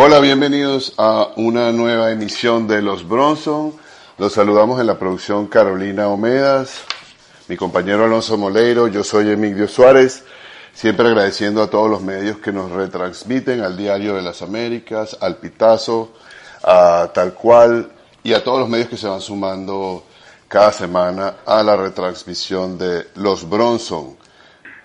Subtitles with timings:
[0.00, 3.74] Hola, bienvenidos a una nueva emisión de Los Bronson.
[4.16, 6.82] Los saludamos en la producción Carolina Omedas,
[7.48, 10.22] mi compañero Alonso Moleiro, yo soy Emilio Suárez,
[10.72, 15.38] siempre agradeciendo a todos los medios que nos retransmiten, al Diario de las Américas, al
[15.38, 16.12] Pitazo,
[16.62, 17.90] a Tal Cual
[18.22, 20.04] y a todos los medios que se van sumando
[20.46, 24.16] cada semana a la retransmisión de Los Bronson.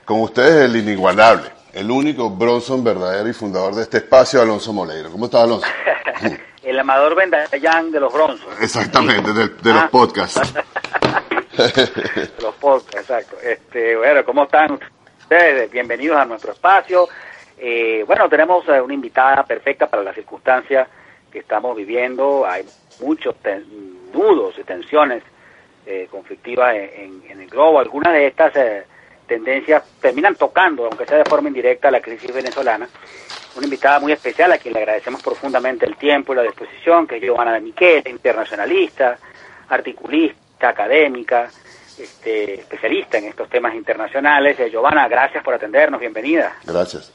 [0.05, 5.11] Con ustedes el inigualable, el único Bronson verdadero y fundador de este espacio, Alonso Moleiro.
[5.11, 5.67] ¿Cómo estás, Alonso?
[6.63, 8.47] el amador Vendallán de los Bronson.
[8.61, 9.89] Exactamente, de, de los Ah.
[9.91, 10.53] podcasts.
[12.41, 13.37] los podcasts, exacto.
[13.43, 14.79] Este, bueno, ¿cómo están
[15.19, 15.71] ustedes?
[15.71, 17.07] Bienvenidos a nuestro espacio.
[17.57, 20.87] Eh, bueno, tenemos eh, una invitada perfecta para las circunstancias
[21.31, 22.45] que estamos viviendo.
[22.45, 22.65] Hay
[23.01, 25.23] muchos ten- nudos y tensiones
[25.85, 27.79] eh, conflictivas en, en- en el globo.
[27.79, 28.83] Algunas de estas eh,
[29.27, 32.87] tendencias terminan tocando, aunque sea de forma indirecta, la crisis venezolana.
[33.55, 37.17] Una invitada muy especial a quien le agradecemos profundamente el tiempo y la disposición, que
[37.17, 39.17] es Giovanna de Miquel, internacionalista,
[39.69, 41.49] articulista, académica,
[41.97, 44.59] este, especialista en estos temas internacionales.
[44.59, 46.55] Eh, Giovanna, gracias por atendernos, bienvenida.
[46.65, 47.13] Gracias.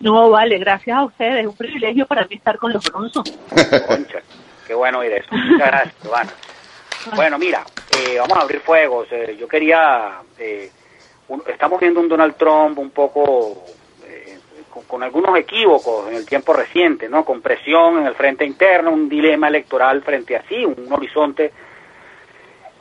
[0.00, 1.42] No, vale, gracias a ustedes.
[1.42, 3.22] Es un privilegio para mí estar con los Bronson.
[3.86, 4.18] Concha,
[4.66, 5.28] qué bueno oír eso.
[5.30, 6.32] Muchas gracias, Giovanna.
[7.16, 7.64] Bueno, mira,
[7.98, 9.08] eh, vamos a abrir fuegos.
[9.10, 10.70] Eh, yo quería, eh,
[11.46, 13.64] estamos viendo un Donald Trump un poco
[14.06, 14.38] eh,
[14.86, 17.24] con, algunos equívocos en el tiempo reciente, ¿no?
[17.24, 21.52] Con presión en el frente interno, un dilema electoral frente a sí, un horizonte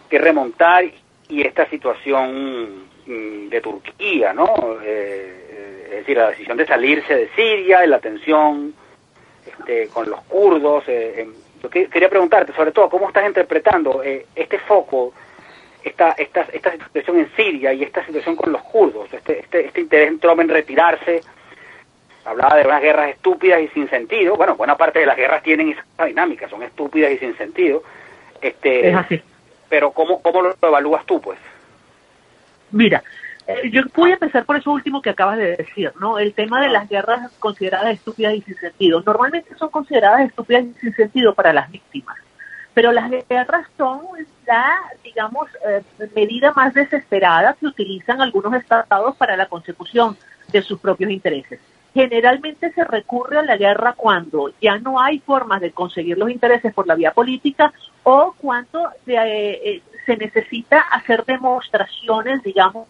[0.10, 0.86] que remontar
[1.30, 4.54] y esta situación mm, de Turquía, ¿no?
[4.84, 8.74] Eh, es decir, la decisión de salirse de Siria, y la tensión
[9.46, 10.84] este, con los kurdos.
[10.88, 11.28] eh,
[11.62, 15.14] yo que- quería preguntarte, sobre todo, ¿cómo estás interpretando eh, este foco,
[15.84, 19.82] esta, esta, esta situación en Siria y esta situación con los kurdos, este, este, este
[19.82, 21.22] interés en Trump en retirarse?
[22.24, 24.36] Hablaba de unas guerras estúpidas y sin sentido.
[24.36, 27.82] Bueno, buena parte de las guerras tienen esa dinámica, son estúpidas y sin sentido.
[28.42, 29.22] Este, Es así.
[29.70, 31.40] pero ¿cómo, cómo lo evalúas tú, pues?
[32.72, 33.04] Mira,
[33.48, 36.20] eh, yo voy a empezar por eso último que acabas de decir, ¿no?
[36.20, 39.02] El tema de las guerras consideradas estúpidas y sin sentido.
[39.06, 42.18] Normalmente son consideradas estúpidas y sin sentido para las víctimas,
[42.74, 44.02] pero las guerras son
[44.48, 45.82] la, digamos, eh,
[46.16, 50.18] medida más desesperada que utilizan algunos estados para la consecución
[50.52, 51.60] de sus propios intereses.
[51.94, 56.74] Generalmente se recurre a la guerra cuando ya no hay formas de conseguir los intereses
[56.74, 57.74] por la vía política
[58.04, 62.88] o cuando se, eh, eh, se necesita hacer demostraciones, digamos,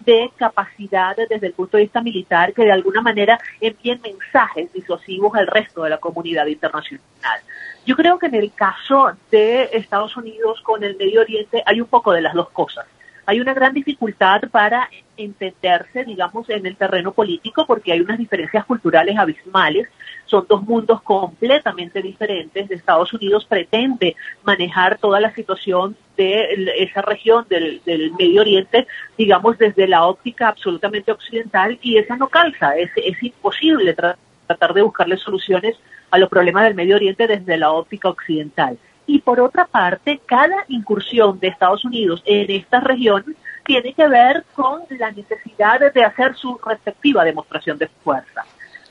[0.00, 5.34] de capacidad desde el punto de vista militar que de alguna manera envíen mensajes disuasivos
[5.34, 7.40] al resto de la comunidad internacional.
[7.86, 11.86] Yo creo que en el caso de Estados Unidos con el Medio Oriente hay un
[11.86, 12.84] poco de las dos cosas.
[13.28, 18.64] Hay una gran dificultad para entenderse, digamos, en el terreno político porque hay unas diferencias
[18.64, 19.88] culturales abismales.
[20.26, 22.70] Son dos mundos completamente diferentes.
[22.70, 24.14] Estados Unidos pretende
[24.44, 28.86] manejar toda la situación de esa región del, del Medio Oriente,
[29.16, 32.76] digamos, desde la óptica absolutamente occidental y esa no calza.
[32.76, 34.16] Es, es imposible tra-
[34.46, 35.76] tratar de buscarle soluciones
[36.16, 38.78] a los problemas del Medio Oriente desde la óptica occidental.
[39.06, 44.44] Y por otra parte, cada incursión de Estados Unidos en esta región tiene que ver
[44.54, 48.44] con la necesidad de hacer su respectiva demostración de fuerza.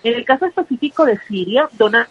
[0.04, 2.08] En el caso específico de Siria, Donald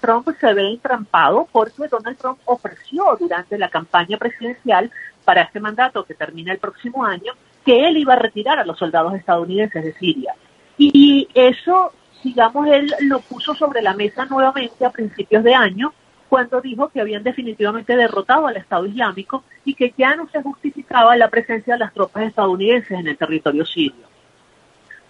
[0.00, 4.90] Trump se ve entrampado porque Donald Trump ofreció durante la campaña presidencial
[5.24, 7.32] para este mandato que termina el próximo año
[7.64, 10.34] que él iba a retirar a los soldados estadounidenses de Siria.
[10.76, 11.92] Y eso,
[12.22, 15.92] digamos, él lo puso sobre la mesa nuevamente a principios de año
[16.28, 21.16] cuando dijo que habían definitivamente derrotado al Estado Islámico y que ya no se justificaba
[21.16, 24.06] la presencia de las tropas estadounidenses en el territorio sirio.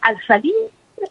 [0.00, 0.54] Al salir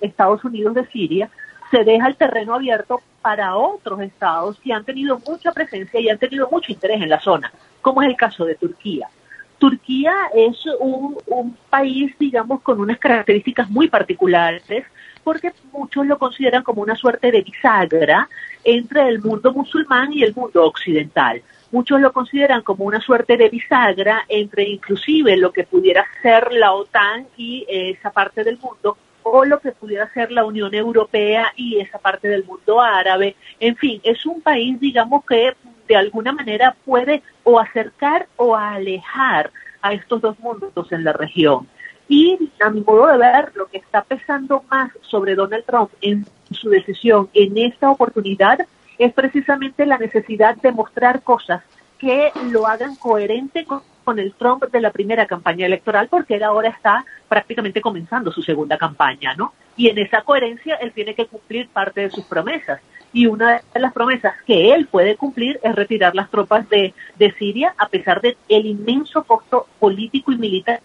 [0.01, 1.29] Estados Unidos de Siria,
[1.71, 6.17] se deja el terreno abierto para otros estados que han tenido mucha presencia y han
[6.17, 9.09] tenido mucho interés en la zona, como es el caso de Turquía.
[9.57, 14.85] Turquía es un, un país, digamos, con unas características muy particulares,
[15.27, 18.29] porque muchos lo consideran como una suerte de bisagra
[18.63, 21.41] entre el mundo musulmán y el mundo occidental.
[21.69, 26.71] Muchos lo consideran como una suerte de bisagra entre inclusive lo que pudiera ser la
[26.71, 31.51] OTAN y eh, esa parte del mundo, o lo que pudiera ser la Unión Europea
[31.57, 33.35] y esa parte del mundo árabe.
[33.59, 35.57] En fin, es un país, digamos, que
[35.89, 39.51] de alguna manera puede o acercar o alejar
[39.81, 41.67] a estos dos mundos en la región.
[42.07, 46.25] Y a mi modo de ver, lo que está pesando más sobre Donald Trump en
[46.51, 48.59] su decisión en esta oportunidad
[48.97, 51.63] es precisamente la necesidad de mostrar cosas
[51.99, 56.43] que lo hagan coherente con, con el Trump de la primera campaña electoral, porque él
[56.43, 59.53] ahora está prácticamente comenzando su segunda campaña, ¿no?
[59.75, 62.79] Y en esa coherencia él tiene que cumplir parte de sus promesas.
[63.13, 67.31] Y una de las promesas que él puede cumplir es retirar las tropas de, de
[67.33, 70.79] Siria a pesar del el inmenso costo político y militar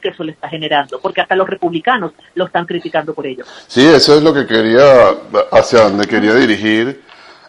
[0.00, 3.44] que eso le está generando, porque hasta los republicanos lo están criticando por ello.
[3.66, 5.14] Sí, eso es lo que quería,
[5.52, 7.02] hacia donde quería dirigir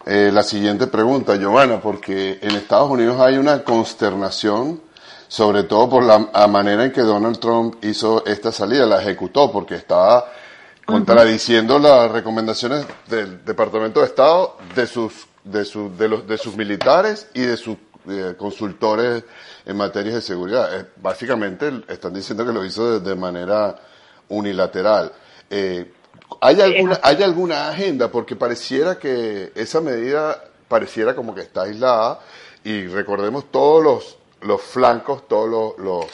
[0.06, 4.80] eh, la siguiente pregunta, Giovanna, porque en Estados Unidos hay una consternación,
[5.28, 9.76] sobre todo por la manera en que Donald Trump hizo esta salida, la ejecutó, porque
[9.76, 10.26] estaba
[10.84, 16.56] contradiciendo las recomendaciones del Departamento de Estado de sus de, sus de, los, de sus
[16.56, 17.76] militares y de sus
[18.08, 19.24] eh, consultores
[19.66, 20.80] en materia de seguridad.
[20.80, 23.76] Eh, básicamente están diciendo que lo hizo de, manera
[24.28, 25.12] unilateral.
[25.50, 25.92] Eh,
[26.40, 28.10] ¿hay, alguna, ¿Hay alguna agenda?
[28.10, 32.20] Porque pareciera que esa medida pareciera como que está aislada
[32.62, 36.06] y recordemos todos los, los flancos, todos los,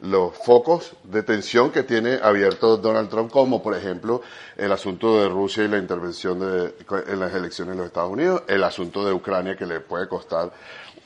[0.00, 4.22] los, focos de tensión que tiene abierto Donald Trump, como por ejemplo
[4.56, 6.74] el asunto de Rusia y la intervención de,
[7.08, 10.52] en las elecciones de los Estados Unidos, el asunto de Ucrania que le puede costar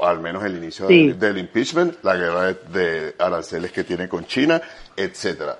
[0.02, 4.60] al menos el inicio del, impeachment, la guerra de, aranceles que tiene con China,
[4.96, 5.56] etcétera.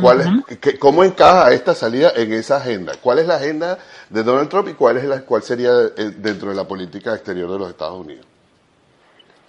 [0.00, 0.44] ¿Cuál
[0.78, 2.92] ¿Cómo encaja esta salida en esa agenda?
[3.00, 6.50] ¿Cuál es la agenda de Donald Trump y cuál, es la, cuál sería eh, dentro
[6.50, 8.24] de la política exterior de los Estados Unidos?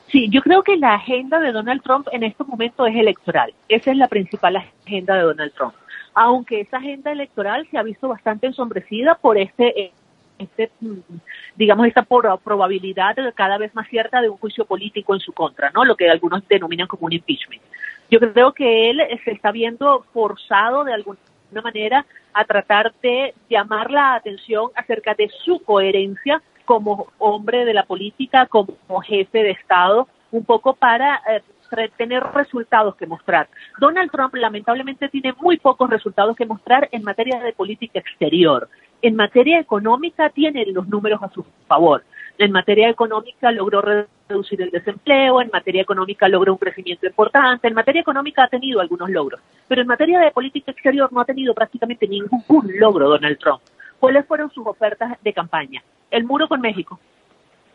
[0.08, 3.54] Sí, yo creo que la agenda de Donald Trump en estos momentos es electoral.
[3.70, 5.74] Esa es la principal agenda de Donald Trump.
[6.14, 9.92] Aunque esa agenda electoral se ha visto bastante ensombrecida por este eh,
[10.38, 10.72] este,
[11.56, 15.86] digamos, esta probabilidad cada vez más cierta de un juicio político en su contra, ¿no?
[15.86, 17.62] Lo que algunos denominan como un impeachment.
[18.10, 21.18] Yo creo que él se está viendo forzado de alguna
[21.64, 27.84] manera a tratar de llamar la atención acerca de su coherencia como hombre de la
[27.84, 31.42] política, como jefe de Estado, un poco para eh,
[31.98, 33.48] tener resultados que mostrar.
[33.80, 38.70] Donald Trump lamentablemente tiene muy pocos resultados que mostrar en materia de política exterior
[39.08, 42.04] en materia económica tiene los números a su favor.
[42.38, 47.74] En materia económica logró reducir el desempleo, en materia económica logró un crecimiento importante, en
[47.74, 51.54] materia económica ha tenido algunos logros, pero en materia de política exterior no ha tenido
[51.54, 52.44] prácticamente ningún
[52.80, 53.62] logro Donald Trump.
[54.00, 55.82] ¿Cuáles fueron sus ofertas de campaña?
[56.12, 57.00] El muro con México,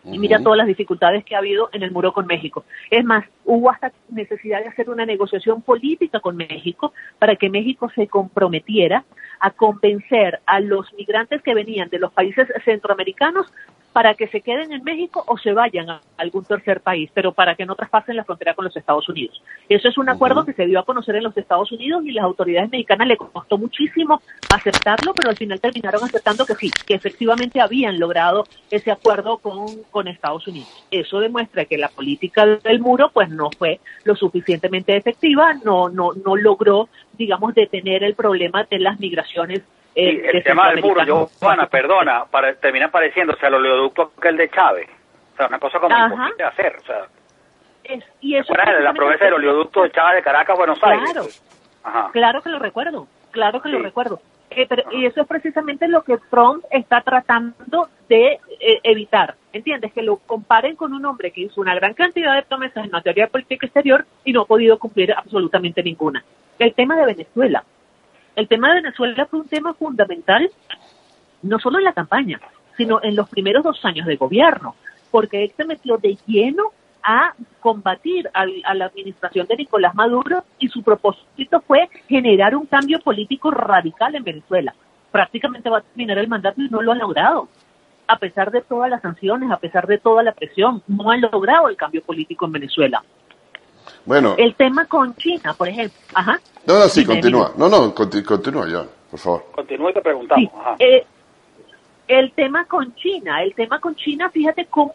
[0.04, 2.64] y mira todas las dificultades que ha habido en el muro con México.
[2.90, 7.90] Es más, hubo hasta necesidad de hacer una negociación política con México para que México
[7.94, 9.04] se comprometiera
[9.40, 13.46] a convencer a los migrantes que venían de los países centroamericanos
[13.92, 17.54] para que se queden en México o se vayan a algún tercer país, pero para
[17.54, 19.42] que no traspasen la frontera con los Estados Unidos.
[19.68, 22.24] Eso es un acuerdo que se dio a conocer en los Estados Unidos y las
[22.24, 24.22] autoridades mexicanas le costó muchísimo
[24.54, 29.82] aceptarlo, pero al final terminaron aceptando que sí, que efectivamente habían logrado ese acuerdo con,
[29.90, 30.84] con Estados Unidos.
[30.90, 36.12] Eso demuestra que la política del muro pues no fue lo suficientemente efectiva, no, no,
[36.12, 39.62] no logró, digamos, detener el problema de las migraciones
[39.94, 44.36] eh, el tema del muro, yo, Juana, perdona, para, termina pareciéndose al oleoducto que el
[44.36, 44.88] de Chávez.
[45.34, 46.76] O sea, una cosa como imposible de hacer.
[46.76, 47.06] O sea,
[47.84, 51.10] es, y eso la promesa del oleoducto de Chávez de Caracas Buenos Aires.
[51.10, 51.28] Claro,
[51.82, 52.10] Ajá.
[52.12, 54.20] claro que lo recuerdo, claro que lo recuerdo.
[54.50, 59.36] Eh, y eso es precisamente lo que Trump está tratando de eh, evitar.
[59.52, 59.92] ¿Entiendes?
[59.92, 63.24] Que lo comparen con un hombre que hizo una gran cantidad de promesas en materia
[63.24, 66.24] de política exterior y no ha podido cumplir absolutamente ninguna.
[66.58, 67.64] El tema de Venezuela
[68.40, 70.50] el tema de Venezuela fue un tema fundamental,
[71.42, 72.40] no solo en la campaña,
[72.76, 74.74] sino en los primeros dos años de gobierno,
[75.10, 76.72] porque él se metió de lleno
[77.02, 83.00] a combatir a, la administración de Nicolás Maduro y su propósito fue generar un cambio
[83.00, 84.74] político radical en Venezuela.
[85.12, 87.48] Prácticamente va a terminar el mandato y no lo ha logrado.
[88.06, 91.68] A pesar de todas las sanciones, a pesar de toda la presión, no han logrado
[91.68, 93.04] el cambio político en Venezuela.
[94.06, 94.34] Bueno.
[94.38, 95.98] El tema con China, por ejemplo.
[96.14, 96.40] Ajá.
[96.66, 97.52] No, no, sí, continúa.
[97.56, 99.44] No, no, continúa ya, por favor.
[99.52, 100.52] Continúa y te preguntamos.
[100.78, 101.04] Eh,
[102.08, 104.94] el tema con China, el tema con China, fíjate cómo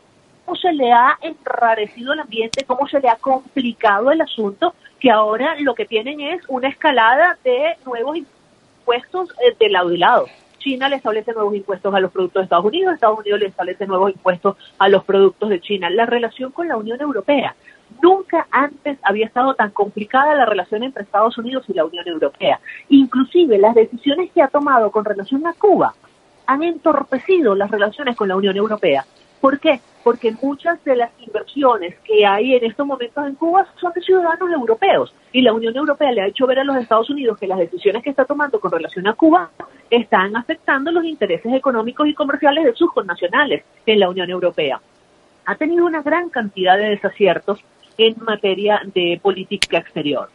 [0.62, 5.56] se le ha enrarecido el ambiente, cómo se le ha complicado el asunto, que ahora
[5.60, 10.28] lo que tienen es una escalada de nuevos impuestos eh, de lado y lado.
[10.60, 13.86] China le establece nuevos impuestos a los productos de Estados Unidos, Estados Unidos le establece
[13.86, 15.90] nuevos impuestos a los productos de China.
[15.90, 17.56] La relación con la Unión Europea
[18.02, 22.60] Nunca antes había estado tan complicada la relación entre Estados Unidos y la Unión Europea.
[22.90, 25.94] Inclusive las decisiones que ha tomado con relación a Cuba
[26.46, 29.06] han entorpecido las relaciones con la Unión Europea.
[29.42, 29.80] ¿Por qué?
[30.04, 34.52] Porque muchas de las inversiones que hay en estos momentos en Cuba son de ciudadanos
[34.52, 37.60] europeos y la Unión Europea le ha hecho ver a los Estados Unidos que las
[37.60, 39.50] decisiones que está tomando con relación a Cuba
[39.90, 44.80] están afectando los intereses económicos y comerciales de sus connacionales en la Unión Europea.
[45.46, 47.64] Ha tenido una gran cantidad de desaciertos
[47.98, 50.30] en materia de política exterior.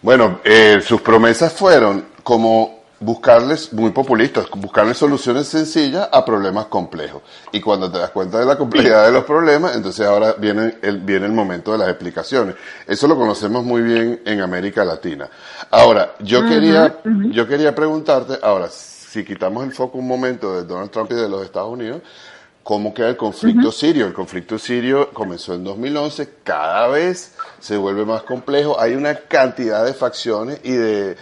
[0.00, 7.22] Bueno, eh, sus promesas fueron como buscarles, muy populistas, buscarles soluciones sencillas a problemas complejos.
[7.52, 10.98] Y cuando te das cuenta de la complejidad de los problemas, entonces ahora viene el,
[10.98, 12.56] viene el momento de las explicaciones.
[12.86, 15.28] Eso lo conocemos muy bien en América Latina.
[15.70, 16.98] Ahora, yo quería,
[17.30, 21.28] yo quería preguntarte, ahora, si quitamos el foco un momento de Donald Trump y de
[21.28, 22.02] los Estados Unidos,
[22.68, 24.06] ¿Cómo queda el conflicto sirio?
[24.06, 29.86] El conflicto sirio comenzó en 2011, cada vez se vuelve más complejo, hay una cantidad
[29.86, 31.16] de facciones y de,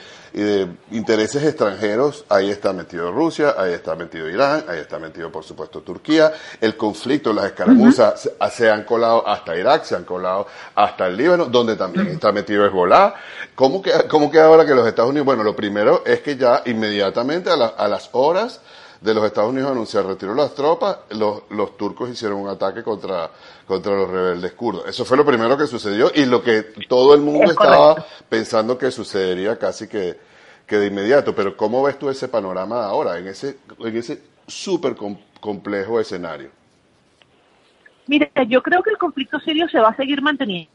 [0.90, 5.82] intereses extranjeros, ahí está metido Rusia, ahí está metido Irán, ahí está metido por supuesto
[5.82, 11.16] Turquía, el conflicto, las escaramuzas se, han colado hasta Irak, se han colado hasta el
[11.16, 13.14] Líbano, donde también está metido Hezbollah.
[13.54, 16.62] ¿Cómo queda, ¿Cómo queda ahora que los Estados Unidos, bueno, lo primero es que ya
[16.66, 18.60] inmediatamente a, a las horas
[19.00, 22.82] de los Estados Unidos anunciar retiro de las tropas, los, los turcos hicieron un ataque
[22.82, 23.30] contra,
[23.66, 24.86] contra los rebeldes kurdos.
[24.86, 28.90] Eso fue lo primero que sucedió y lo que todo el mundo estaba pensando que
[28.90, 30.16] sucedería casi que,
[30.66, 31.34] que de inmediato.
[31.34, 34.96] Pero ¿cómo ves tú ese panorama ahora, en ese, en ese súper
[35.40, 36.50] complejo escenario?
[38.06, 40.70] Mira, yo creo que el conflicto sirio se va a seguir manteniendo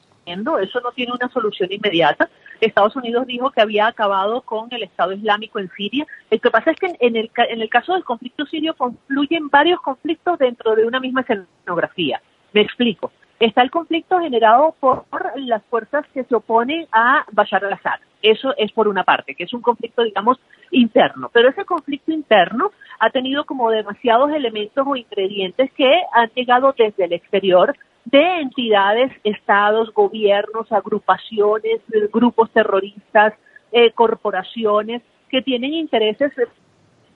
[0.62, 2.30] eso no tiene una solución inmediata.
[2.62, 6.06] Estados Unidos dijo que había acabado con el Estado Islámico en Siria.
[6.30, 9.82] Lo que pasa es que en el, en el caso del conflicto sirio confluyen varios
[9.82, 12.22] conflictos dentro de una misma escenografía.
[12.54, 13.12] Me explico.
[13.40, 18.00] Está el conflicto generado por las fuerzas que se oponen a Bashar al-Assad.
[18.22, 20.40] Eso es por una parte, que es un conflicto, digamos,
[20.70, 21.32] interno.
[21.34, 27.06] Pero ese conflicto interno ha tenido como demasiados elementos o ingredientes que han llegado desde
[27.06, 27.76] el exterior
[28.06, 31.82] de entidades, estados, gobiernos, agrupaciones,
[32.12, 33.34] grupos terroristas,
[33.72, 36.32] eh, corporaciones que tienen intereses,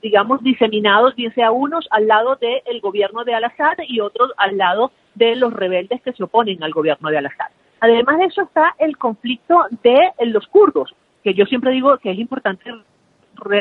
[0.02, 4.92] digamos, diseminados, bien sea unos al lado del gobierno de Al-Assad y otros al lado
[5.16, 7.48] de los rebeldes que se oponen al gobierno de Al-Assad.
[7.82, 12.20] Además de eso está el conflicto de los kurdos, que yo siempre digo que es
[12.20, 12.72] importante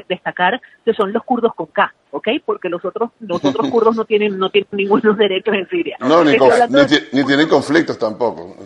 [0.08, 2.28] destacar que son los kurdos con K, ¿ok?
[2.44, 5.96] Porque los otros, los otros kurdos no tienen, no tienen ningún derecho en Siria.
[6.00, 6.32] No, ni,
[7.12, 8.56] ni, tienen conflictos tampoco.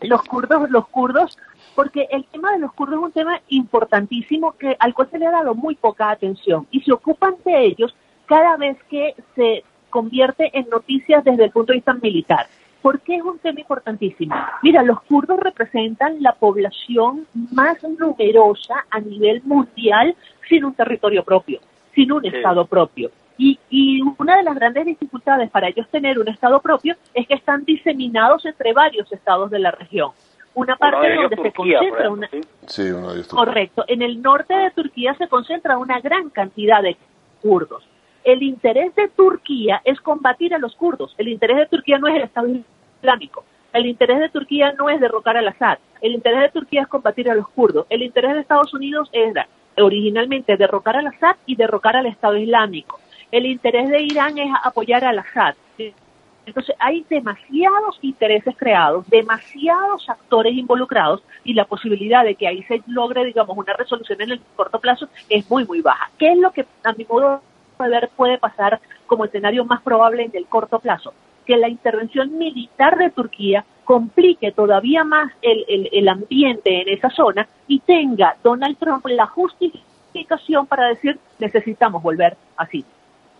[0.00, 1.36] Los kurdos, los kurdos,
[1.74, 5.26] porque el tema de los kurdos es un tema importantísimo que al cual se le
[5.26, 10.56] ha dado muy poca atención y se ocupan de ellos cada vez que se convierte
[10.56, 12.46] en noticias desde el punto de vista militar.
[12.88, 14.34] ¿Por qué es un tema importantísimo?
[14.62, 20.16] Mira, los kurdos representan la población más numerosa a nivel mundial
[20.48, 21.60] sin un territorio propio,
[21.94, 23.10] sin un Estado propio.
[23.36, 27.34] Y, y, una de las grandes dificultades para ellos tener un Estado propio es que
[27.34, 30.12] están diseminados entre varios estados de la región.
[30.54, 32.30] Una parte donde se concentra una...
[32.68, 32.90] ¿sí?
[32.90, 33.84] uno de Correcto.
[33.86, 36.96] En el norte de Turquía se concentra una gran cantidad de
[37.42, 37.84] kurdos
[38.32, 41.14] el interés de Turquía es combatir a los kurdos.
[41.18, 42.48] El interés de Turquía no es el Estado
[43.00, 43.44] Islámico.
[43.72, 45.78] El interés de Turquía no es derrocar al Assad.
[46.00, 47.86] El interés de Turquía es combatir a los kurdos.
[47.90, 52.98] El interés de Estados Unidos era originalmente derrocar al Assad y derrocar al Estado Islámico.
[53.30, 55.54] El interés de Irán es apoyar al Assad.
[56.46, 62.82] Entonces hay demasiados intereses creados, demasiados actores involucrados y la posibilidad de que ahí se
[62.86, 66.10] logre, digamos, una resolución en el corto plazo es muy, muy baja.
[66.16, 67.42] ¿Qué es lo que a mi modo
[67.86, 71.12] ver puede pasar como escenario más probable en el corto plazo,
[71.48, 77.48] que la intervención militar de Turquía complique todavía más el, el, ambiente en esa zona
[77.66, 82.84] y tenga Donald Trump la justificación para decir necesitamos volver así,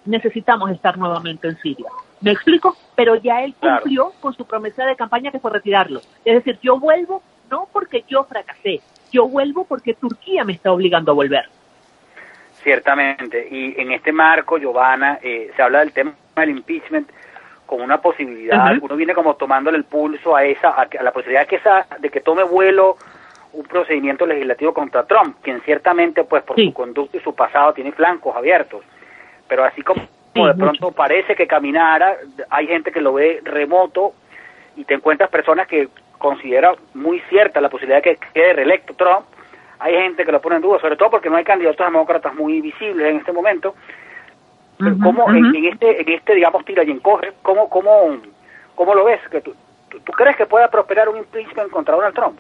[0.07, 1.91] necesitamos estar nuevamente en Siria.
[2.23, 2.79] ¿Me explico?
[2.97, 6.01] Pero ya él cumplió con su promesa de campaña que fue retirarlo.
[6.25, 8.81] Es decir, yo vuelvo no porque yo fracasé,
[9.13, 11.45] yo vuelvo porque Turquía me está obligando a volver.
[12.63, 17.11] Ciertamente, y en este marco, Giovanna, eh, se habla del tema del impeachment
[17.69, 21.47] como una posibilidad, uno viene como tomándole el pulso a esa, a, la posibilidad de
[21.47, 22.97] que, esa, de que tome vuelo
[23.53, 27.93] un procedimiento legislativo contra Trump, quien ciertamente, pues por su conducta y su pasado, tiene
[27.93, 28.83] flancos abiertos,
[29.47, 30.01] pero así como,
[30.35, 32.17] de pronto parece que caminara,
[32.49, 34.15] hay gente que lo ve remoto
[34.77, 39.27] y te encuentras personas que considera muy cierta la posibilidad de que quede reelecto Trump,
[39.79, 42.63] hay gente que lo pone en duda, sobre todo porque no hay candidatos demócratas muy
[42.63, 43.75] visibles en este momento.
[44.79, 48.17] Pero ¿cómo en, este, en este, digamos, tira y encoge, cómo, cómo,
[48.75, 49.21] cómo lo ves?
[49.31, 49.55] ¿Que tú,
[49.91, 52.39] tú, crees que pueda prosperar un impeachment contra Donald Trump?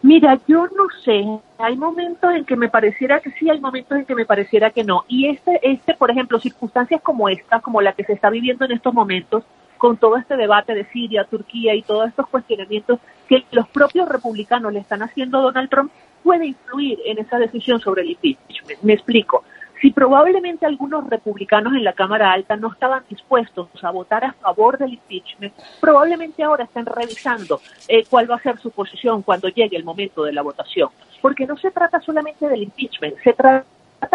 [0.00, 1.24] Mira, yo no sé.
[1.58, 4.84] Hay momentos en que me pareciera que sí, hay momentos en que me pareciera que
[4.84, 5.04] no.
[5.06, 8.72] Y este, este, por ejemplo, circunstancias como esta, como la que se está viviendo en
[8.72, 9.44] estos momentos,
[9.76, 14.72] con todo este debate de Siria, Turquía y todos estos cuestionamientos que los propios republicanos
[14.72, 15.92] le están haciendo a Donald Trump,
[16.22, 18.80] puede influir en esa decisión sobre el impeachment.
[18.82, 19.44] Me explico.
[19.82, 24.78] Si probablemente algunos republicanos en la Cámara Alta no estaban dispuestos a votar a favor
[24.78, 29.76] del impeachment, probablemente ahora están revisando eh, cuál va a ser su posición cuando llegue
[29.76, 30.88] el momento de la votación.
[31.20, 33.64] Porque no se trata solamente del impeachment, se trata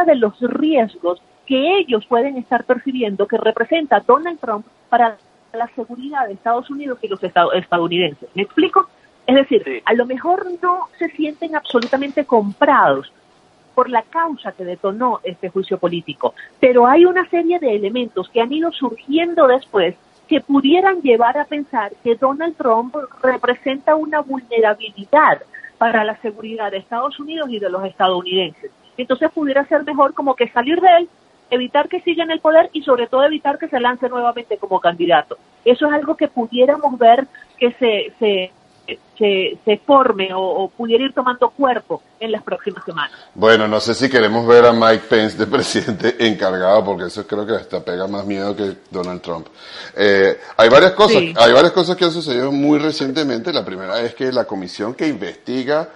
[0.06, 5.18] de los riesgos que ellos pueden estar percibiendo que representa Donald Trump para
[5.52, 8.30] la seguridad de Estados Unidos y los estadounidenses.
[8.36, 8.88] ¿Me explico?
[9.26, 13.12] Es decir, a lo mejor no se sienten absolutamente comprados
[13.78, 18.42] por la causa que detonó este juicio político, pero hay una serie de elementos que
[18.42, 19.94] han ido surgiendo después
[20.28, 25.44] que pudieran llevar a pensar que Donald Trump representa una vulnerabilidad
[25.78, 28.72] para la seguridad de Estados Unidos y de los estadounidenses.
[28.98, 31.10] Entonces pudiera ser mejor como que salir de él,
[31.52, 34.80] evitar que siga en el poder y sobre todo evitar que se lance nuevamente como
[34.80, 35.38] candidato.
[35.66, 37.28] Eso es algo que pudiéramos ver
[37.60, 38.52] que se, se
[39.18, 43.12] se, se forme o, pudiera ir tomando cuerpo en las próximas semanas.
[43.36, 47.46] Bueno, no sé si queremos ver a Mike Pence de presidente encargado, porque eso creo
[47.46, 49.48] que hasta pega más miedo que Donald Trump.
[49.96, 53.52] Eh, hay varias cosas, hay varias cosas que han sucedido muy recientemente.
[53.52, 55.90] La primera es que la comisión que investiga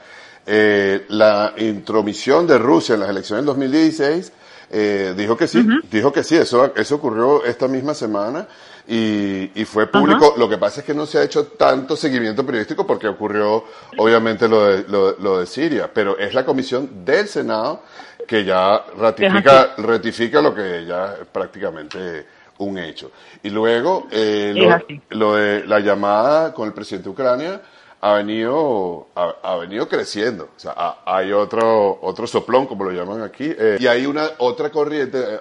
[0.46, 4.34] eh, la intromisión de Rusia en las elecciones del 2016
[4.74, 8.48] eh, dijo que sí, dijo que sí, eso, eso ocurrió esta misma semana
[8.92, 10.34] y, y fue público.
[10.38, 13.64] Lo que pasa es que no se ha hecho tanto seguimiento periodístico porque ocurrió
[13.98, 14.84] obviamente lo de,
[15.18, 17.84] lo, de Siria, pero es la comisión del Senado
[18.28, 22.26] que ya ratifica, ratifica lo que ya es prácticamente
[22.58, 23.12] un hecho.
[23.42, 27.62] Y luego eh, lo, lo, de la llamada con el presidente de Ucrania
[28.02, 30.50] ha venido, ha, venido creciendo.
[30.56, 34.72] O sea, hay otro, otro soplón, como lo llaman aquí, eh, y hay una otra
[34.72, 35.40] corriente, eh,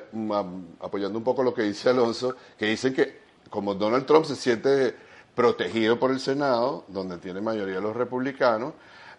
[0.80, 3.19] apoyando un poco lo que dice Alonso, que dicen que
[3.50, 4.94] como Donald Trump se siente
[5.34, 8.72] protegido por el Senado, donde tiene mayoría los republicanos,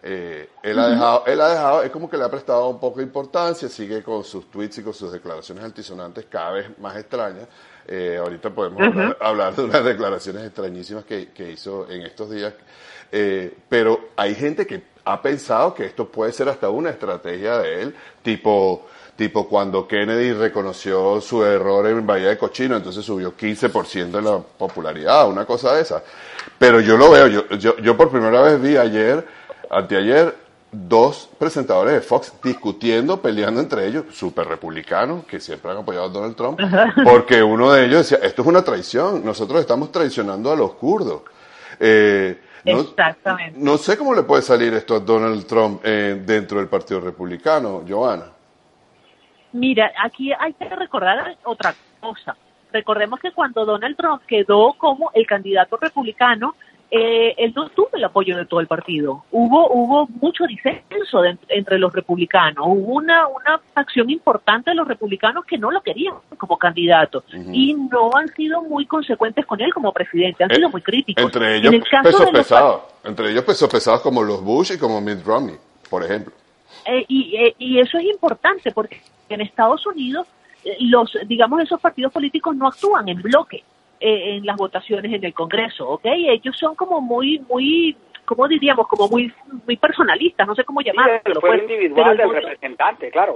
[0.03, 2.97] eh, él, ha dejado, él ha dejado, es como que le ha prestado un poco
[2.97, 7.47] de importancia, sigue con sus tweets y con sus declaraciones altisonantes cada vez más extrañas.
[7.87, 8.81] Eh, ahorita podemos
[9.19, 12.53] hablar, de unas declaraciones extrañísimas que, que hizo en estos días.
[13.11, 17.81] Eh, pero hay gente que ha pensado que esto puede ser hasta una estrategia de
[17.81, 18.85] él, tipo
[19.21, 24.39] tipo cuando Kennedy reconoció su error en Bahía de Cochino, entonces subió 15% de la
[24.39, 26.01] popularidad, una cosa de esa.
[26.57, 29.23] Pero yo lo veo, yo, yo, yo por primera vez vi ayer,
[29.69, 30.35] anteayer,
[30.71, 36.09] dos presentadores de Fox discutiendo, peleando entre ellos, súper republicanos, que siempre han apoyado a
[36.09, 36.59] Donald Trump,
[37.03, 41.21] porque uno de ellos decía, esto es una traición, nosotros estamos traicionando a los kurdos.
[41.79, 43.59] Eh, no, Exactamente.
[43.59, 47.83] No sé cómo le puede salir esto a Donald Trump eh, dentro del Partido Republicano,
[47.87, 48.25] Joana.
[49.53, 52.35] Mira, aquí hay que recordar otra cosa.
[52.71, 56.55] Recordemos que cuando Donald Trump quedó como el candidato republicano,
[56.93, 59.23] eh, él no tuvo el apoyo de todo el partido.
[59.31, 62.65] Hubo hubo mucho disenso entre los republicanos.
[62.67, 67.73] Hubo una, una acción importante de los republicanos que no lo querían como candidato y
[67.73, 70.43] no han sido muy consecuentes con él como presidente.
[70.43, 71.23] Han sido muy críticos.
[71.23, 72.81] Entre ellos pesos pesados.
[73.05, 75.55] Entre ellos pesos pesados como los Bush y como Mitt Romney,
[75.89, 76.33] por ejemplo.
[76.85, 80.27] Eh, y, eh, y eso es importante porque en Estados Unidos
[80.65, 83.63] eh, los, digamos, esos partidos políticos no actúan en bloque
[84.01, 86.05] eh, en las votaciones en el Congreso, ¿ok?
[86.05, 88.87] Ellos son como muy, muy, ¿cómo diríamos?
[88.87, 89.31] Como muy,
[89.65, 91.21] muy personalistas, no sé cómo llamarlo.
[91.23, 93.35] Sí, pues, individual del representante, claro.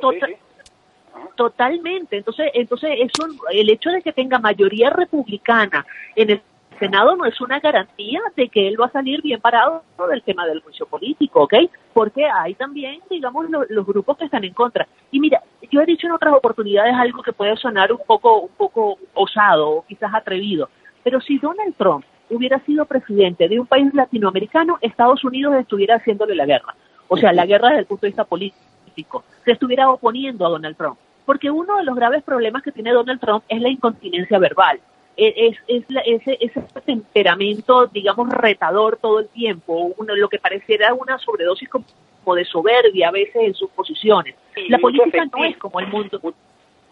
[1.36, 2.18] Totalmente.
[2.18, 6.42] Entonces, entonces eso, el hecho de que tenga mayoría republicana en el
[6.80, 10.46] Senado no es una garantía de que él va a salir bien parado del tema
[10.46, 11.54] del juicio político, ¿ok?
[11.94, 14.88] Porque hay también, digamos, los grupos que están en contra.
[15.12, 18.52] Y mira, yo he dicho en otras oportunidades algo que puede sonar un poco, un
[18.58, 20.70] poco osado o quizás atrevido,
[21.04, 26.36] pero si Donald Trump hubiera sido presidente de un país latinoamericano, Estados Unidos estuviera haciéndole
[26.36, 26.76] la guerra.
[27.08, 29.24] O sea, la guerra desde el punto de vista político.
[29.44, 30.98] Se estuviera oponiendo a Donald Trump.
[31.26, 34.80] Porque uno de los graves problemas que tiene Donald Trump es la incontinencia verbal.
[35.18, 40.94] E, es, es ese, ese temperamento, digamos, retador todo el tiempo, uno, lo que pareciera
[40.94, 44.36] una sobredosis como de soberbia a veces en sus posiciones.
[44.68, 46.20] la política no es como el mundo.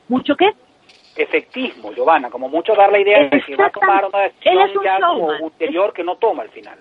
[0.08, 0.54] ¿Mucho qué?
[1.16, 5.00] Efectismo, Giovanna, como mucho dar la idea de que va a tomar una decisión ya
[5.00, 6.80] como ulterior que no toma al final.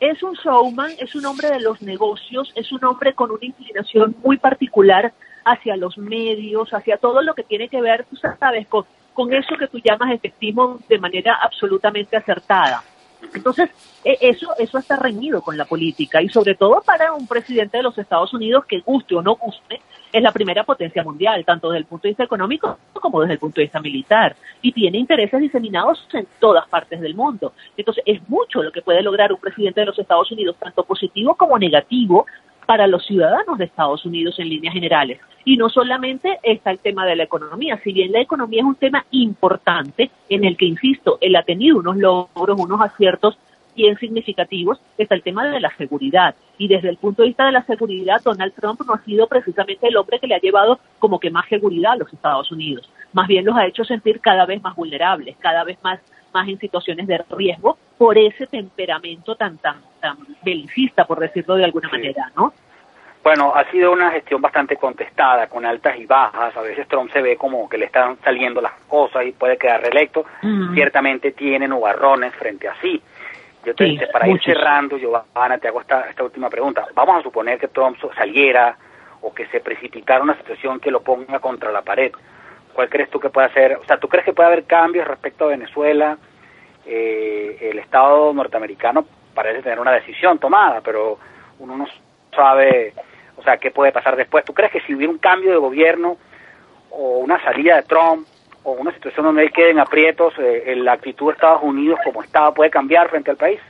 [0.00, 4.16] Es un showman, es un hombre de los negocios, es un hombre con una inclinación
[4.22, 5.12] muy particular
[5.44, 8.84] hacia los medios, hacia todo lo que tiene que ver, tú sabes, con
[9.14, 12.82] con eso que tú llamas efectismo de manera absolutamente acertada.
[13.32, 13.70] Entonces,
[14.04, 17.84] e, eso, eso está reñido con la política y sobre todo para un presidente de
[17.84, 19.80] los Estados Unidos que guste o no guste,
[20.12, 23.38] es la primera potencia mundial, tanto desde el punto de vista económico como desde el
[23.38, 27.52] punto de vista militar, y tiene intereses diseminados en todas partes del mundo.
[27.76, 31.34] Entonces, es mucho lo que puede lograr un presidente de los Estados Unidos, tanto positivo
[31.34, 32.26] como negativo,
[32.64, 35.20] para los ciudadanos de Estados Unidos en líneas generales.
[35.44, 38.76] Y no solamente está el tema de la economía, si bien la economía es un
[38.76, 43.38] tema importante en el que, insisto, él ha tenido unos logros, unos aciertos
[43.76, 46.34] bien significativos, está el tema de la seguridad.
[46.58, 49.88] Y desde el punto de vista de la seguridad, Donald Trump no ha sido precisamente
[49.88, 52.88] el hombre que le ha llevado como que más seguridad a los Estados Unidos.
[53.12, 56.00] Más bien los ha hecho sentir cada vez más vulnerables, cada vez más
[56.34, 61.64] más en situaciones de riesgo por ese temperamento tan tan tan belicista, por decirlo de
[61.64, 62.52] alguna manera, ¿no?
[63.22, 66.54] Bueno, ha sido una gestión bastante contestada, con altas y bajas.
[66.54, 69.80] A veces Trump se ve como que le están saliendo las cosas y puede quedar
[69.80, 70.26] reelecto.
[70.74, 73.00] Ciertamente tiene nubarrones frente a sí.
[73.64, 76.86] Yo te, para ir cerrando, Giovanna, te hago esta, esta última pregunta.
[76.94, 78.76] Vamos a suponer que Trump saliera
[79.22, 82.12] o que se precipitara una situación que lo ponga contra la pared.
[82.74, 83.78] ¿Cuál crees tú que puede hacer?
[83.82, 86.18] O sea, ¿tú crees que puede haber cambios respecto a Venezuela?
[86.84, 91.18] Eh, el Estado norteamericano parece tener una decisión tomada, pero
[91.58, 91.86] uno no
[92.34, 92.94] sabe,
[93.36, 94.44] o sea, qué puede pasar después.
[94.44, 96.16] ¿Tú crees que si hubiera un cambio de gobierno
[96.90, 98.26] o una salida de Trump
[98.62, 102.22] o una situación donde él quede en aprietos, eh, la actitud de Estados Unidos como
[102.22, 103.60] estaba puede cambiar frente al país?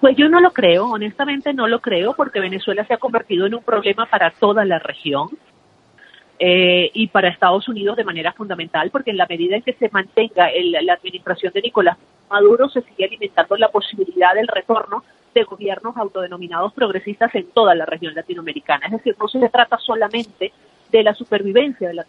[0.00, 3.54] Pues yo no lo creo, honestamente no lo creo, porque Venezuela se ha convertido en
[3.54, 5.28] un problema para toda la región.
[6.42, 9.90] Eh, y para Estados Unidos de manera fundamental, porque en la medida en que se
[9.90, 10.48] mantenga
[10.80, 11.98] la administración de Nicolás
[12.30, 17.84] Maduro, se sigue alimentando la posibilidad del retorno de gobiernos autodenominados progresistas en toda la
[17.84, 18.86] región latinoamericana.
[18.86, 20.50] Es decir, no se trata solamente
[20.90, 22.06] de la supervivencia de la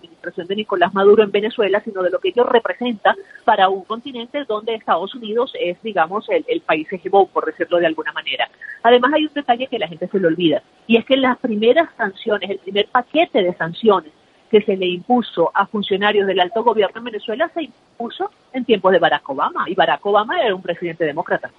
[0.00, 4.44] administración de Nicolás Maduro en Venezuela, sino de lo que ello representa para un continente
[4.48, 8.48] donde Estados Unidos es, digamos, el, el país hegemón, por decirlo de alguna manera.
[8.82, 11.88] Además, hay un detalle que la gente se le olvida, y es que las primeras
[11.96, 14.12] sanciones, el primer paquete de sanciones
[14.50, 18.90] que se le impuso a funcionarios del alto gobierno en Venezuela se impuso en tiempos
[18.90, 21.50] de Barack Obama, y Barack Obama era un presidente demócrata.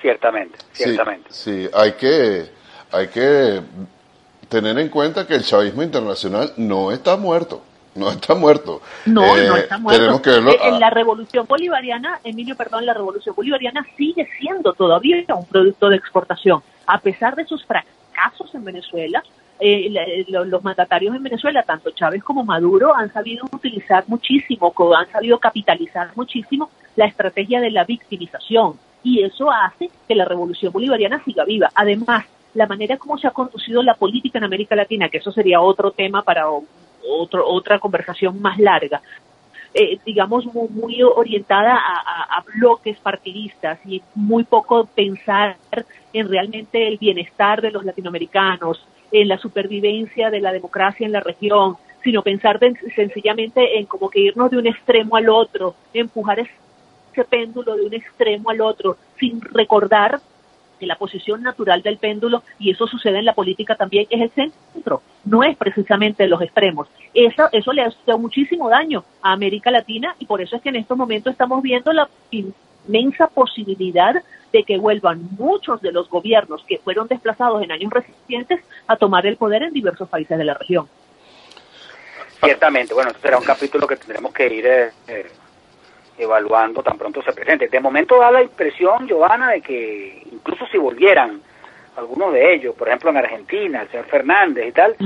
[0.00, 1.28] Ciertamente, ciertamente.
[1.30, 2.44] Sí, sí, hay que,
[2.92, 3.60] hay que
[4.48, 7.62] tener en cuenta que el chavismo internacional no está muerto.
[7.94, 8.82] No está muerto.
[9.06, 9.98] No, no eh, está muerto.
[9.98, 10.52] Tenemos que verlo.
[10.62, 15.96] En la revolución bolivariana, Emilio, perdón, la revolución bolivariana sigue siendo todavía un producto de
[15.96, 16.62] exportación.
[16.86, 19.22] A pesar de sus fracasos en Venezuela,
[19.58, 25.38] eh, los mandatarios en Venezuela, tanto Chávez como Maduro, han sabido utilizar muchísimo, han sabido
[25.38, 28.74] capitalizar muchísimo la estrategia de la victimización.
[29.02, 31.70] Y eso hace que la revolución bolivariana siga viva.
[31.74, 35.60] Además, la manera como se ha conducido la política en América Latina, que eso sería
[35.60, 36.46] otro tema para
[37.06, 39.02] otro, otra conversación más larga,
[39.74, 45.56] eh, digamos, muy, orientada a, bloques partidistas y muy poco pensar
[46.14, 51.20] en realmente el bienestar de los latinoamericanos, en la supervivencia de la democracia en la
[51.20, 52.58] región, sino pensar
[52.94, 57.92] sencillamente en como que irnos de un extremo al otro, empujar ese péndulo de un
[57.92, 60.20] extremo al otro, sin recordar
[60.78, 64.30] que la posición natural del péndulo, y eso sucede en la política también, es el
[64.30, 66.88] centro, no es precisamente los extremos.
[67.14, 70.68] Eso, eso le ha hecho muchísimo daño a América Latina y por eso es que
[70.68, 74.14] en estos momentos estamos viendo la inmensa posibilidad
[74.52, 79.26] de que vuelvan muchos de los gobiernos que fueron desplazados en años recientes a tomar
[79.26, 80.88] el poder en diversos países de la región.
[82.42, 85.26] Ciertamente, bueno, será un capítulo que tendremos que ir eh, eh
[86.18, 87.68] evaluando tan pronto se presente.
[87.68, 91.40] De momento da la impresión, Giovanna, de que incluso si volvieran
[91.96, 94.96] algunos de ellos, por ejemplo en Argentina, el señor Fernández y tal,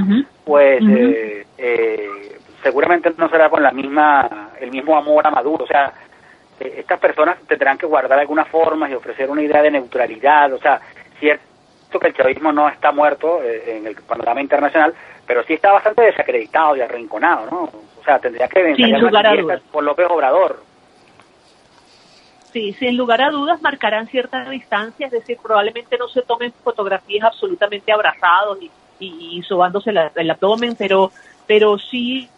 [0.44, 5.64] pues eh, eh, seguramente no será con la misma el mismo amor a Maduro.
[5.64, 5.92] O sea,
[6.58, 10.52] eh, estas personas tendrán que guardar algunas formas y ofrecer una idea de neutralidad.
[10.52, 10.80] O sea,
[11.18, 14.94] cierto que el chavismo no está muerto en el panorama internacional,
[15.26, 17.62] pero sí está bastante desacreditado y arrinconado, ¿no?
[18.00, 20.69] O sea, tendría que vencer por López Obrador.
[22.52, 27.24] Sí, sin lugar a dudas marcarán cierta distancia, es decir, probablemente no se tomen fotografías
[27.24, 31.12] absolutamente abrazados y, y, sobándose el abdomen, pero,
[31.46, 32.28] pero sí,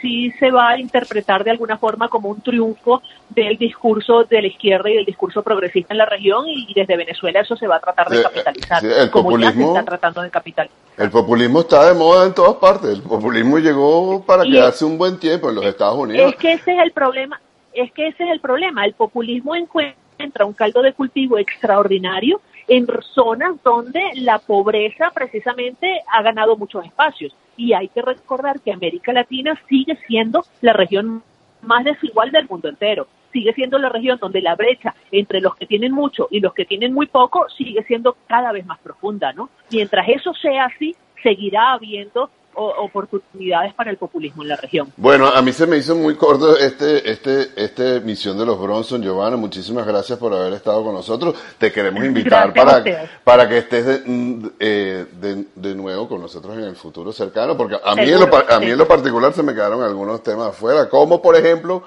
[0.00, 4.48] sí se va a interpretar de alguna forma como un triunfo del discurso de la
[4.48, 7.80] izquierda y del discurso progresista en la región y, desde Venezuela eso se va a
[7.80, 10.78] tratar de capitalizar, el populismo, está tratando de capitalizar.
[10.96, 15.18] El populismo está de moda en todas partes, el populismo llegó para quedarse un buen
[15.18, 16.32] tiempo en los Estados Unidos.
[16.32, 17.40] Es que ese es el problema,
[17.76, 18.84] es que ese es el problema.
[18.84, 26.22] El populismo encuentra un caldo de cultivo extraordinario en zonas donde la pobreza precisamente ha
[26.22, 27.34] ganado muchos espacios.
[27.56, 31.22] Y hay que recordar que América Latina sigue siendo la región
[31.62, 33.06] más desigual del mundo entero.
[33.32, 36.64] Sigue siendo la región donde la brecha entre los que tienen mucho y los que
[36.64, 39.50] tienen muy poco sigue siendo cada vez más profunda, ¿no?
[39.70, 44.92] Mientras eso sea así, seguirá habiendo oportunidades para el populismo en la región.
[44.96, 49.02] Bueno, a mí se me hizo muy corto este, este, este misión de los Bronson,
[49.02, 49.36] Giovanna.
[49.36, 51.34] Muchísimas gracias por haber estado con nosotros.
[51.58, 52.82] Te queremos invitar para,
[53.22, 55.06] para que estés de, mm, eh,
[55.54, 58.70] de, nuevo con nosotros en el futuro cercano, porque a mí, en lo, a mí
[58.70, 61.84] en lo particular se me quedaron algunos temas afuera, como por ejemplo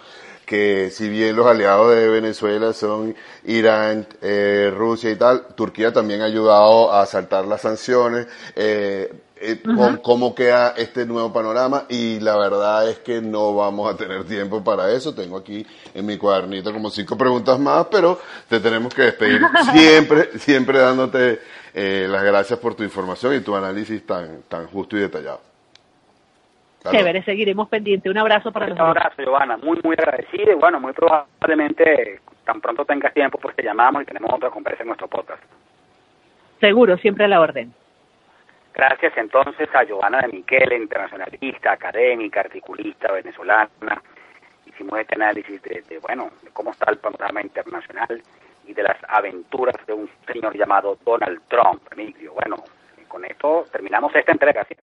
[0.50, 6.22] que si bien los aliados de Venezuela son Irán, eh, Rusia y tal, Turquía también
[6.22, 8.26] ha ayudado a saltar las sanciones.
[8.56, 9.62] Eh, eh,
[10.02, 14.64] cómo queda este nuevo panorama y la verdad es que no vamos a tener tiempo
[14.64, 15.16] para eso.
[15.16, 19.42] Tengo aquí en mi cuadernito como cinco preguntas más, pero te tenemos que despedir
[19.74, 21.40] siempre, siempre dándote
[21.74, 25.42] eh, las gracias por tu información y tu análisis tan, tan justo y detallado.
[26.90, 28.10] Chévere, seguiremos pendiente.
[28.10, 29.58] Un abrazo para los Un abrazo, Giovanna.
[29.58, 34.06] Muy, muy agradecido y bueno, muy probablemente tan pronto tengas tiempo, pues te llamamos y
[34.06, 35.44] tenemos otra conversa en nuestro podcast.
[36.60, 37.74] Seguro, siempre a la orden.
[38.74, 44.02] Gracias entonces a Giovanna de Miquel, internacionalista, académica, articulista venezolana.
[44.66, 48.22] Hicimos este análisis de, bueno, de cómo está el panorama internacional
[48.66, 51.82] y de las aventuras de un señor llamado Donald Trump.
[52.34, 52.64] Bueno,
[53.08, 54.64] con esto terminamos esta entrega.